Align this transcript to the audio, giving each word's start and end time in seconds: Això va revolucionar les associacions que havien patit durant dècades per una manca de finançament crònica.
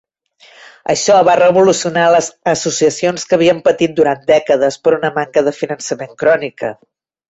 Això 0.93 1.17
va 1.27 1.35
revolucionar 1.41 2.07
les 2.15 2.31
associacions 2.55 3.29
que 3.29 3.39
havien 3.41 3.63
patit 3.71 3.97
durant 4.03 4.27
dècades 4.35 4.83
per 4.89 4.99
una 5.01 5.17
manca 5.23 5.49
de 5.51 5.59
finançament 5.63 6.21
crònica. 6.27 6.79